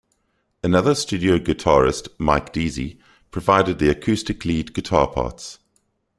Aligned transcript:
Another 0.63 0.95
studio 0.95 1.37
guitarist, 1.37 2.07
Mike 2.17 2.51
Deasy, 2.53 2.97
provided 3.29 3.77
the 3.77 3.89
acoustic 3.91 4.43
lead 4.45 4.73
guitar 4.73 5.07
parts. 5.07 5.59